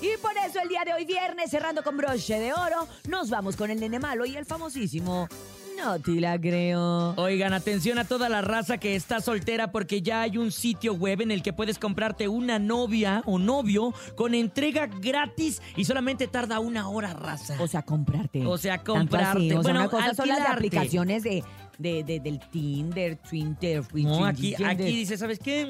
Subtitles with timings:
[0.00, 3.56] Y por eso el día de hoy, viernes, cerrando con broche de oro, nos vamos
[3.56, 5.28] con el nene malo y el famosísimo.
[5.82, 7.14] No te la creo.
[7.16, 11.22] Oigan, atención a toda la raza que está soltera porque ya hay un sitio web
[11.22, 16.60] en el que puedes comprarte una novia o novio con entrega gratis y solamente tarda
[16.60, 17.56] una hora, raza.
[17.60, 18.44] O sea, comprarte.
[18.46, 19.38] O sea, comprarte.
[19.38, 19.52] así.
[19.52, 21.44] O sea, Bueno, una cosa son las aplicaciones de,
[21.80, 24.66] de, de- del Tinder, Twitter, No, aquí, Tinder.
[24.66, 25.64] aquí dice, ¿sabes qué?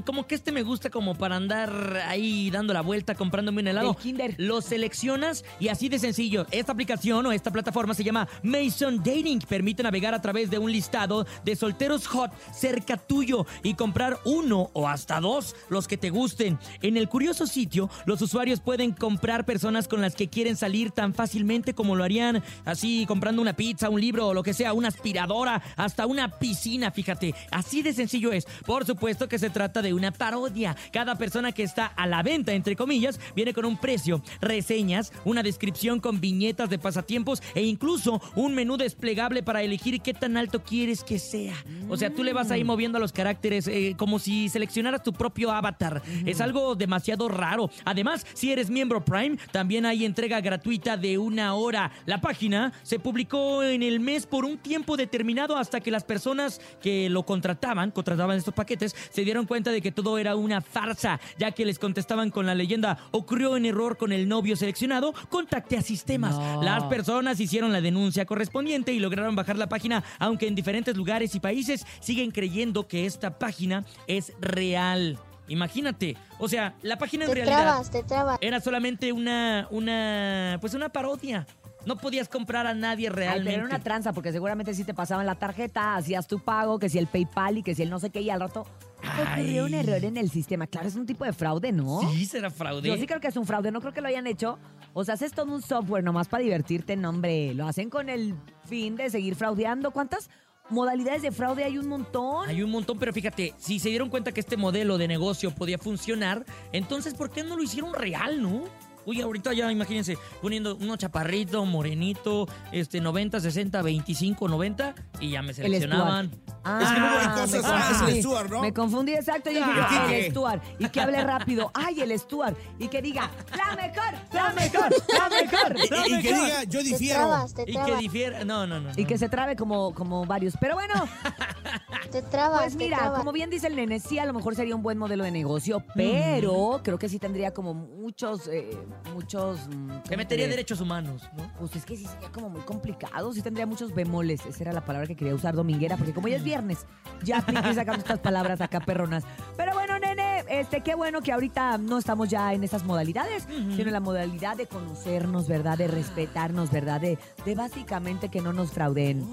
[0.00, 3.68] Mm, como que este me gusta como para andar ahí dando la vuelta comprándome un
[3.68, 3.94] helado.
[3.94, 4.34] Kinder.
[4.38, 6.46] Lo seleccionas y así de sencillo.
[6.50, 9.38] Esta aplicación o esta plataforma se llama Mason Dating.
[9.48, 14.70] Permite navegar a través de un listado de solteros hot cerca tuyo y comprar uno
[14.72, 16.58] o hasta dos los que te gusten.
[16.82, 21.14] En el curioso sitio, los usuarios pueden comprar personas con las que quieren salir tan
[21.14, 24.88] fácilmente como lo harían así comprando una pizza, un libro o lo que sea, una
[24.88, 27.34] aspiradora, hasta una piscina, fíjate.
[27.50, 28.46] Así de sencillo es.
[28.66, 30.76] Por supuesto que se trata de una parodia.
[30.92, 35.42] Cada persona que está a la venta, entre comillas, viene con un precio, reseñas, una
[35.42, 40.62] descripción con viñetas de pasatiempos e incluso un menú desplegable para elegir qué tan alto
[40.62, 41.54] quieres que sea.
[41.88, 45.12] O sea, tú le vas ahí moviendo a los caracteres eh, como si seleccionaras tu
[45.12, 46.02] propio avatar.
[46.24, 47.70] Es algo demasiado raro.
[47.84, 51.90] Además, si eres miembro Prime, también hay entrega gratuita de una hora.
[52.06, 56.60] La página se publicó en el mes por un tiempo determinado hasta que las personas
[56.80, 61.20] que lo contrataban, contrataban estos paquetes, se dieron cuenta de que todo era una farsa,
[61.38, 65.76] ya que les contestaban con la leyenda ocurrió en error con el novio seleccionado, contacte
[65.76, 66.36] a sistemas.
[66.38, 66.62] No.
[66.62, 71.34] Las personas hicieron la denuncia correspondiente y lograron bajar la página, aunque en diferentes lugares
[71.34, 75.18] y países siguen creyendo que esta página es real.
[75.46, 78.38] Imagínate, o sea, la página en Te realidad trabas, te trabas.
[78.40, 81.46] era solamente una, una, pues una parodia.
[81.86, 83.50] No podías comprar a nadie Ay, realmente.
[83.52, 86.88] pero era una tranza, porque seguramente si te pasaban la tarjeta, hacías tu pago, que
[86.88, 88.66] si el PayPal y que si el no sé qué, y al rato
[88.98, 89.80] ocurrió un Ay.
[89.80, 90.66] error en el sistema.
[90.66, 92.00] Claro, es un tipo de fraude, ¿no?
[92.12, 92.88] Sí, será fraude.
[92.88, 94.58] Yo sí creo que es un fraude, no creo que lo hayan hecho.
[94.94, 97.52] O sea, haces todo un software nomás para divertirte, no, hombre.
[97.54, 98.34] Lo hacen con el
[98.66, 99.90] fin de seguir fraudeando.
[99.90, 100.30] ¿Cuántas
[100.70, 102.48] modalidades de fraude hay un montón?
[102.48, 105.76] Hay un montón, pero fíjate, si se dieron cuenta que este modelo de negocio podía
[105.78, 108.62] funcionar, entonces ¿por qué no lo hicieron real, no?
[109.06, 115.42] Uy, ahorita ya imagínense, poniendo uno chaparrito, morenito, este 90, 60, 25, 90 y ya
[115.42, 116.30] me El seleccionaban.
[116.64, 118.10] Ah, Es que no hay me cosas, confundí.
[118.10, 118.60] es el Stuart, ¿no?
[118.62, 119.50] Me confundí, exacto.
[119.50, 119.88] Yo dije, Ah.
[119.90, 120.24] "Ah, ¿Qué?
[120.26, 120.62] el Stuart.
[120.78, 121.70] Y que hable rápido.
[121.74, 122.56] ¡Ay, el Stuart!
[122.78, 124.14] Y que diga, ¡la mejor!
[124.32, 124.94] ¡La mejor!
[125.12, 125.78] ¡La mejor!
[125.90, 127.20] ¡La Y, y que diga, yo Te difiero.
[127.20, 128.90] trabas, te Y que difiera, no, no, no.
[128.96, 129.08] Y no.
[129.08, 130.54] que se trabe como, como varios.
[130.60, 130.94] Pero bueno,
[132.10, 133.18] Te trabas, pues te mira, trabas.
[133.18, 135.82] como bien dice el nene, sí, a lo mejor sería un buen modelo de negocio,
[135.96, 138.70] pero creo que sí tendría como muchos, eh,
[139.12, 139.58] muchos...
[139.68, 141.50] mm, Se ¿cómo metería te- derechos humanos, ¿no?
[141.58, 144.46] Pues es que sí sería como muy complicado, sí tendría muchos bemoles.
[144.46, 146.86] Esa era la palabra que quería usar dominguera, porque como ya es viernes,
[147.24, 149.24] ya apliqué sacando estas palabras acá perronas.
[149.56, 153.82] Pero bueno, nene, este, qué bueno que ahorita no estamos ya en esas modalidades, sino
[153.82, 155.76] en la modalidad de conocernos, ¿verdad?
[155.78, 157.00] De respetarnos, ¿verdad?
[157.00, 159.26] De, de básicamente que no nos frauden.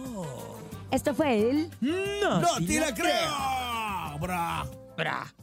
[0.89, 1.69] Esto fue el...
[1.79, 4.19] No, ¡No sí te la la creo!
[4.19, 4.65] Bra.
[4.97, 5.33] Bra.